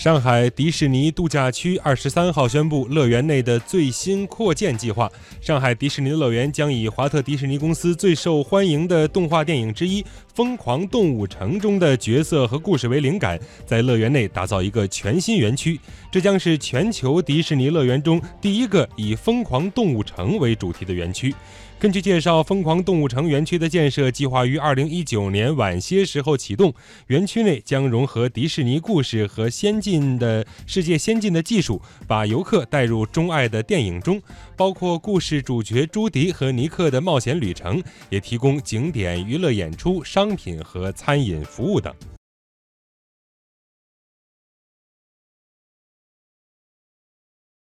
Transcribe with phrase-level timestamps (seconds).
[0.00, 5.12] 上海迪士尼度假区二十三号宣布，乐园内的最新扩建计划。
[5.42, 10.02] 上海迪士尼乐园将以华特迪士尼公司最受欢迎的动画电影之一
[10.34, 15.78] 《疯狂动物城》中的角色和故事为灵感，在乐园内打造一个全新园区。
[16.10, 21.34] 这将是全球迪士尼乐园中第一个以《疯狂动物城》为主题的园区。
[21.78, 26.74] 根据介绍，疯狂动物城园区的建设计划于二零一九年晚些时候启动。
[27.06, 34.20] 园区内将融合迪士尼故事和先进的世界先进的技术，把游客带入钟爱的电影中，
[34.56, 41.94] 包括故事主角朱迪和尼克的冒险旅程，也提供景点、娱乐演出、商品和餐饮服务等。